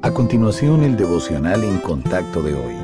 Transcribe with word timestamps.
A 0.00 0.12
continuación, 0.12 0.84
el 0.84 0.96
devocional 0.96 1.64
en 1.64 1.78
contacto 1.78 2.40
de 2.40 2.54
hoy. 2.54 2.74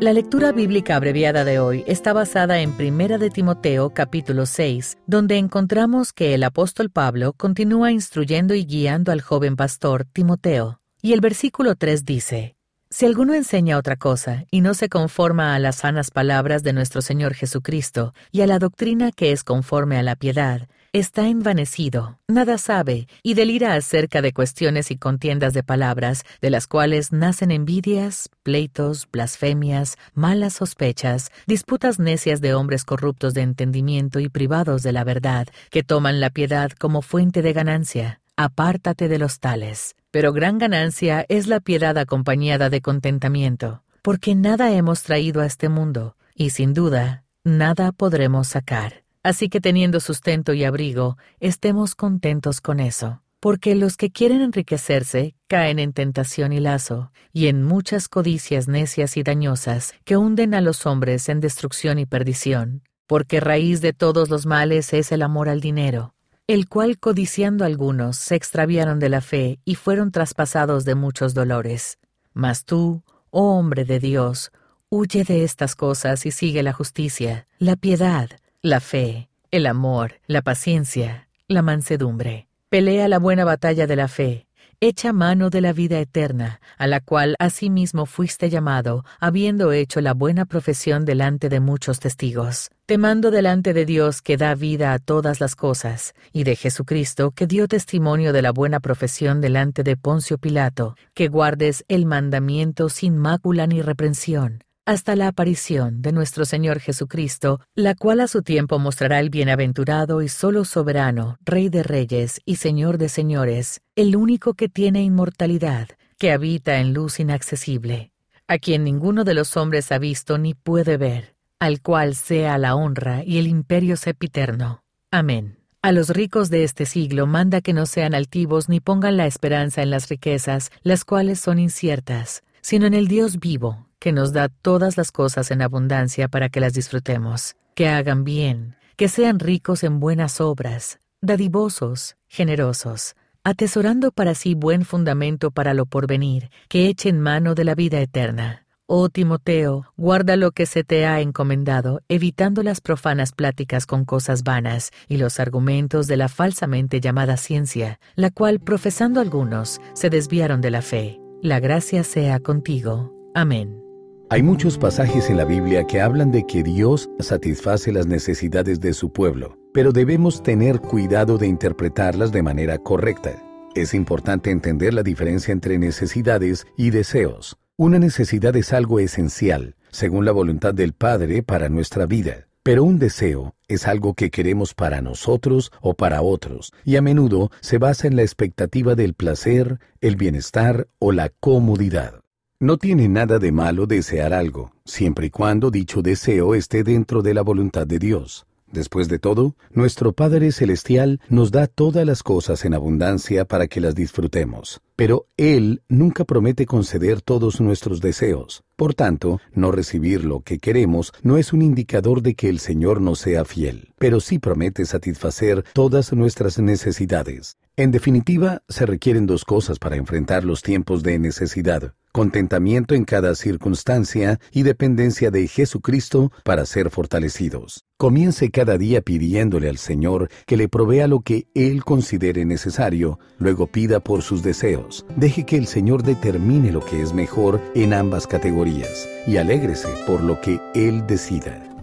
La 0.00 0.12
lectura 0.12 0.52
bíblica 0.52 0.94
abreviada 0.94 1.44
de 1.44 1.58
hoy 1.58 1.82
está 1.88 2.12
basada 2.12 2.60
en 2.60 2.70
Primera 2.76 3.18
de 3.18 3.28
Timoteo 3.28 3.90
capítulo 3.90 4.46
6, 4.46 4.98
donde 5.08 5.36
encontramos 5.36 6.12
que 6.12 6.34
el 6.34 6.44
apóstol 6.44 6.90
Pablo 6.90 7.32
continúa 7.32 7.90
instruyendo 7.90 8.54
y 8.54 8.64
guiando 8.64 9.10
al 9.10 9.20
joven 9.20 9.56
pastor 9.56 10.04
Timoteo. 10.04 10.80
Y 11.02 11.12
el 11.12 11.20
versículo 11.20 11.74
3 11.74 12.04
dice, 12.04 12.54
Si 12.88 13.04
alguno 13.04 13.34
enseña 13.34 13.76
otra 13.76 13.96
cosa 13.96 14.44
y 14.48 14.60
no 14.60 14.74
se 14.74 14.88
conforma 14.88 15.56
a 15.56 15.58
las 15.58 15.78
sanas 15.78 16.12
palabras 16.12 16.62
de 16.62 16.72
nuestro 16.72 17.02
Señor 17.02 17.34
Jesucristo 17.34 18.14
y 18.30 18.42
a 18.42 18.46
la 18.46 18.60
doctrina 18.60 19.10
que 19.10 19.32
es 19.32 19.42
conforme 19.42 19.98
a 19.98 20.04
la 20.04 20.14
piedad, 20.14 20.68
está 20.92 21.28
envanecido, 21.28 22.18
nada 22.28 22.58
sabe 22.58 23.08
y 23.22 23.34
delira 23.34 23.74
acerca 23.74 24.22
de 24.22 24.32
cuestiones 24.32 24.90
y 24.90 24.96
contiendas 24.96 25.52
de 25.52 25.62
palabras, 25.62 26.24
de 26.40 26.50
las 26.50 26.66
cuales 26.66 27.12
nacen 27.12 27.50
envidias, 27.50 28.30
pleitos, 28.42 29.08
blasfemias, 29.10 29.96
malas 30.14 30.54
sospechas, 30.54 31.30
disputas 31.46 31.98
necias 31.98 32.40
de 32.40 32.54
hombres 32.54 32.84
corruptos 32.84 33.34
de 33.34 33.42
entendimiento 33.42 34.20
y 34.20 34.28
privados 34.28 34.82
de 34.82 34.92
la 34.92 35.04
verdad, 35.04 35.48
que 35.70 35.82
toman 35.82 36.20
la 36.20 36.30
piedad 36.30 36.70
como 36.72 37.02
fuente 37.02 37.42
de 37.42 37.52
ganancia. 37.52 38.20
Apártate 38.36 39.08
de 39.08 39.18
los 39.18 39.40
tales. 39.40 39.96
Pero 40.10 40.32
gran 40.32 40.58
ganancia 40.58 41.26
es 41.28 41.48
la 41.48 41.60
piedad 41.60 41.98
acompañada 41.98 42.70
de 42.70 42.80
contentamiento, 42.80 43.82
porque 44.00 44.34
nada 44.34 44.72
hemos 44.72 45.02
traído 45.02 45.42
a 45.42 45.46
este 45.46 45.68
mundo, 45.68 46.16
y 46.34 46.50
sin 46.50 46.72
duda, 46.72 47.24
nada 47.44 47.92
podremos 47.92 48.48
sacar. 48.48 49.07
Así 49.28 49.50
que 49.50 49.60
teniendo 49.60 50.00
sustento 50.00 50.54
y 50.54 50.64
abrigo, 50.64 51.18
estemos 51.38 51.94
contentos 51.94 52.62
con 52.62 52.80
eso, 52.80 53.20
porque 53.40 53.74
los 53.74 53.98
que 53.98 54.10
quieren 54.10 54.40
enriquecerse 54.40 55.34
caen 55.48 55.78
en 55.78 55.92
tentación 55.92 56.50
y 56.54 56.60
lazo, 56.60 57.12
y 57.34 57.48
en 57.48 57.62
muchas 57.62 58.08
codicias 58.08 58.68
necias 58.68 59.18
y 59.18 59.22
dañosas 59.22 59.92
que 60.06 60.16
hunden 60.16 60.54
a 60.54 60.62
los 60.62 60.86
hombres 60.86 61.28
en 61.28 61.40
destrucción 61.40 61.98
y 61.98 62.06
perdición, 62.06 62.80
porque 63.06 63.38
raíz 63.38 63.82
de 63.82 63.92
todos 63.92 64.30
los 64.30 64.46
males 64.46 64.94
es 64.94 65.12
el 65.12 65.20
amor 65.20 65.50
al 65.50 65.60
dinero, 65.60 66.14
el 66.46 66.66
cual 66.66 66.98
codiciando 66.98 67.66
algunos 67.66 68.16
se 68.16 68.34
extraviaron 68.34 68.98
de 68.98 69.10
la 69.10 69.20
fe 69.20 69.60
y 69.66 69.74
fueron 69.74 70.10
traspasados 70.10 70.86
de 70.86 70.94
muchos 70.94 71.34
dolores. 71.34 71.98
Mas 72.32 72.64
tú, 72.64 73.02
oh 73.28 73.58
hombre 73.58 73.84
de 73.84 73.98
Dios, 73.98 74.52
huye 74.88 75.22
de 75.22 75.44
estas 75.44 75.76
cosas 75.76 76.24
y 76.24 76.30
sigue 76.30 76.62
la 76.62 76.72
justicia, 76.72 77.46
la 77.58 77.76
piedad, 77.76 78.30
la 78.62 78.80
fe, 78.80 79.28
el 79.52 79.66
amor, 79.66 80.14
la 80.26 80.42
paciencia, 80.42 81.28
la 81.46 81.62
mansedumbre. 81.62 82.48
Pelea 82.68 83.06
la 83.06 83.20
buena 83.20 83.44
batalla 83.44 83.86
de 83.86 83.94
la 83.94 84.08
fe. 84.08 84.48
Echa 84.80 85.12
mano 85.12 85.48
de 85.48 85.60
la 85.60 85.72
vida 85.72 86.00
eterna, 86.00 86.60
a 86.76 86.88
la 86.88 86.98
cual 87.00 87.36
asimismo 87.38 88.04
fuiste 88.04 88.50
llamado, 88.50 89.04
habiendo 89.20 89.70
hecho 89.70 90.00
la 90.00 90.12
buena 90.12 90.44
profesión 90.44 91.04
delante 91.04 91.48
de 91.48 91.60
muchos 91.60 92.00
testigos. 92.00 92.70
Te 92.86 92.98
mando 92.98 93.30
delante 93.30 93.72
de 93.72 93.86
Dios 93.86 94.22
que 94.22 94.36
da 94.36 94.56
vida 94.56 94.92
a 94.92 94.98
todas 94.98 95.40
las 95.40 95.54
cosas, 95.54 96.14
y 96.32 96.42
de 96.42 96.56
Jesucristo 96.56 97.30
que 97.30 97.46
dio 97.46 97.68
testimonio 97.68 98.32
de 98.32 98.42
la 98.42 98.50
buena 98.50 98.80
profesión 98.80 99.40
delante 99.40 99.84
de 99.84 99.96
Poncio 99.96 100.36
Pilato, 100.36 100.96
que 101.14 101.28
guardes 101.28 101.84
el 101.86 102.06
mandamiento 102.06 102.88
sin 102.88 103.16
mácula 103.16 103.68
ni 103.68 103.82
reprensión 103.82 104.64
hasta 104.88 105.16
la 105.16 105.28
aparición 105.28 106.00
de 106.00 106.12
nuestro 106.12 106.46
Señor 106.46 106.80
Jesucristo, 106.80 107.60
la 107.74 107.94
cual 107.94 108.20
a 108.20 108.26
su 108.26 108.40
tiempo 108.40 108.78
mostrará 108.78 109.20
el 109.20 109.28
bienaventurado 109.28 110.22
y 110.22 110.30
solo 110.30 110.64
soberano, 110.64 111.36
Rey 111.44 111.68
de 111.68 111.82
reyes 111.82 112.40
y 112.46 112.56
Señor 112.56 112.96
de 112.96 113.10
señores, 113.10 113.82
el 113.96 114.16
único 114.16 114.54
que 114.54 114.70
tiene 114.70 115.02
inmortalidad, 115.02 115.88
que 116.16 116.32
habita 116.32 116.78
en 116.78 116.94
luz 116.94 117.20
inaccesible, 117.20 118.12
a 118.46 118.56
quien 118.56 118.82
ninguno 118.82 119.24
de 119.24 119.34
los 119.34 119.58
hombres 119.58 119.92
ha 119.92 119.98
visto 119.98 120.38
ni 120.38 120.54
puede 120.54 120.96
ver, 120.96 121.34
al 121.58 121.82
cual 121.82 122.14
sea 122.14 122.56
la 122.56 122.74
honra 122.74 123.22
y 123.26 123.36
el 123.36 123.46
imperio 123.46 123.94
sepiterno. 123.98 124.84
Amén. 125.10 125.58
A 125.82 125.92
los 125.92 126.08
ricos 126.08 126.48
de 126.48 126.64
este 126.64 126.86
siglo 126.86 127.26
manda 127.26 127.60
que 127.60 127.74
no 127.74 127.84
sean 127.84 128.14
altivos 128.14 128.70
ni 128.70 128.80
pongan 128.80 129.18
la 129.18 129.26
esperanza 129.26 129.82
en 129.82 129.90
las 129.90 130.08
riquezas, 130.08 130.70
las 130.82 131.04
cuales 131.04 131.40
son 131.40 131.58
inciertas, 131.58 132.42
sino 132.62 132.86
en 132.86 132.94
el 132.94 133.06
Dios 133.06 133.38
vivo, 133.38 133.87
que 133.98 134.12
nos 134.12 134.32
da 134.32 134.48
todas 134.48 134.96
las 134.96 135.12
cosas 135.12 135.50
en 135.50 135.62
abundancia 135.62 136.28
para 136.28 136.48
que 136.48 136.60
las 136.60 136.72
disfrutemos, 136.72 137.56
que 137.74 137.88
hagan 137.88 138.24
bien, 138.24 138.76
que 138.96 139.08
sean 139.08 139.38
ricos 139.38 139.84
en 139.84 140.00
buenas 140.00 140.40
obras, 140.40 141.00
dadivosos, 141.20 142.16
generosos, 142.28 143.14
atesorando 143.44 144.12
para 144.12 144.34
sí 144.34 144.54
buen 144.54 144.84
fundamento 144.84 145.50
para 145.50 145.74
lo 145.74 145.86
porvenir, 145.86 146.50
que 146.68 146.88
echen 146.88 147.20
mano 147.20 147.54
de 147.54 147.64
la 147.64 147.74
vida 147.74 148.00
eterna. 148.00 148.66
Oh 148.90 149.10
Timoteo, 149.10 149.84
guarda 149.98 150.36
lo 150.36 150.50
que 150.50 150.64
se 150.64 150.82
te 150.82 151.04
ha 151.04 151.20
encomendado, 151.20 152.00
evitando 152.08 152.62
las 152.62 152.80
profanas 152.80 153.32
pláticas 153.32 153.84
con 153.84 154.06
cosas 154.06 154.44
vanas 154.44 154.92
y 155.08 155.18
los 155.18 155.40
argumentos 155.40 156.06
de 156.06 156.16
la 156.16 156.28
falsamente 156.28 156.98
llamada 157.00 157.36
ciencia, 157.36 158.00
la 158.16 158.30
cual, 158.30 158.60
profesando 158.60 159.20
algunos, 159.20 159.80
se 159.92 160.08
desviaron 160.08 160.62
de 160.62 160.70
la 160.70 160.80
fe. 160.80 161.20
La 161.42 161.60
gracia 161.60 162.02
sea 162.02 162.40
contigo. 162.40 163.14
Amén. 163.34 163.87
Hay 164.30 164.42
muchos 164.42 164.76
pasajes 164.76 165.30
en 165.30 165.38
la 165.38 165.46
Biblia 165.46 165.86
que 165.86 166.02
hablan 166.02 166.30
de 166.30 166.44
que 166.44 166.62
Dios 166.62 167.08
satisface 167.18 167.92
las 167.92 168.06
necesidades 168.06 168.78
de 168.78 168.92
su 168.92 169.10
pueblo, 169.10 169.56
pero 169.72 169.90
debemos 169.90 170.42
tener 170.42 170.80
cuidado 170.80 171.38
de 171.38 171.46
interpretarlas 171.46 172.30
de 172.30 172.42
manera 172.42 172.76
correcta. 172.76 173.42
Es 173.74 173.94
importante 173.94 174.50
entender 174.50 174.92
la 174.92 175.02
diferencia 175.02 175.52
entre 175.52 175.78
necesidades 175.78 176.66
y 176.76 176.90
deseos. 176.90 177.56
Una 177.78 177.98
necesidad 177.98 178.54
es 178.54 178.74
algo 178.74 179.00
esencial, 179.00 179.76
según 179.90 180.26
la 180.26 180.32
voluntad 180.32 180.74
del 180.74 180.92
Padre 180.92 181.42
para 181.42 181.70
nuestra 181.70 182.04
vida, 182.04 182.48
pero 182.62 182.84
un 182.84 182.98
deseo 182.98 183.54
es 183.66 183.86
algo 183.86 184.12
que 184.12 184.30
queremos 184.30 184.74
para 184.74 185.00
nosotros 185.00 185.72
o 185.80 185.94
para 185.94 186.20
otros, 186.20 186.74
y 186.84 186.96
a 186.96 187.02
menudo 187.02 187.50
se 187.60 187.78
basa 187.78 188.06
en 188.06 188.16
la 188.16 188.22
expectativa 188.22 188.94
del 188.94 189.14
placer, 189.14 189.78
el 190.02 190.16
bienestar 190.16 190.86
o 190.98 191.12
la 191.12 191.30
comodidad. 191.30 192.20
No 192.60 192.76
tiene 192.76 193.08
nada 193.08 193.38
de 193.38 193.52
malo 193.52 193.86
desear 193.86 194.32
algo, 194.32 194.72
siempre 194.84 195.28
y 195.28 195.30
cuando 195.30 195.70
dicho 195.70 196.02
deseo 196.02 196.56
esté 196.56 196.82
dentro 196.82 197.22
de 197.22 197.32
la 197.32 197.42
voluntad 197.42 197.86
de 197.86 198.00
Dios. 198.00 198.46
Después 198.66 199.06
de 199.08 199.20
todo, 199.20 199.54
nuestro 199.70 200.12
Padre 200.12 200.50
Celestial 200.50 201.20
nos 201.28 201.52
da 201.52 201.68
todas 201.68 202.04
las 202.04 202.24
cosas 202.24 202.64
en 202.64 202.74
abundancia 202.74 203.44
para 203.44 203.68
que 203.68 203.80
las 203.80 203.94
disfrutemos, 203.94 204.80
pero 204.96 205.26
Él 205.36 205.82
nunca 205.88 206.24
promete 206.24 206.66
conceder 206.66 207.22
todos 207.22 207.60
nuestros 207.60 208.00
deseos. 208.00 208.64
Por 208.74 208.92
tanto, 208.92 209.40
no 209.54 209.70
recibir 209.70 210.24
lo 210.24 210.40
que 210.40 210.58
queremos 210.58 211.12
no 211.22 211.38
es 211.38 211.52
un 211.52 211.62
indicador 211.62 212.22
de 212.22 212.34
que 212.34 212.48
el 212.48 212.58
Señor 212.58 213.00
no 213.00 213.14
sea 213.14 213.44
fiel, 213.44 213.94
pero 214.00 214.18
sí 214.18 214.40
promete 214.40 214.84
satisfacer 214.84 215.64
todas 215.74 216.12
nuestras 216.12 216.58
necesidades. 216.58 217.56
En 217.76 217.92
definitiva, 217.92 218.62
se 218.68 218.84
requieren 218.84 219.26
dos 219.26 219.44
cosas 219.44 219.78
para 219.78 219.94
enfrentar 219.94 220.42
los 220.42 220.62
tiempos 220.62 221.04
de 221.04 221.20
necesidad 221.20 221.94
contentamiento 222.18 222.96
en 222.96 223.04
cada 223.04 223.36
circunstancia 223.36 224.40
y 224.50 224.64
dependencia 224.64 225.30
de 225.30 225.46
Jesucristo 225.46 226.32
para 226.42 226.66
ser 226.66 226.90
fortalecidos. 226.90 227.84
Comience 227.96 228.50
cada 228.50 228.76
día 228.76 229.02
pidiéndole 229.02 229.68
al 229.68 229.78
Señor 229.78 230.28
que 230.44 230.56
le 230.56 230.68
provea 230.68 231.06
lo 231.06 231.20
que 231.20 231.46
Él 231.54 231.84
considere 231.84 232.44
necesario, 232.44 233.20
luego 233.38 233.68
pida 233.68 234.00
por 234.00 234.22
sus 234.22 234.42
deseos. 234.42 235.06
Deje 235.14 235.46
que 235.46 235.58
el 235.58 235.68
Señor 235.68 236.02
determine 236.02 236.72
lo 236.72 236.84
que 236.84 237.02
es 237.02 237.12
mejor 237.12 237.60
en 237.76 237.92
ambas 237.92 238.26
categorías 238.26 239.08
y 239.28 239.36
alégrese 239.36 239.88
por 240.04 240.20
lo 240.20 240.40
que 240.40 240.60
Él 240.74 241.06
decida. 241.06 241.77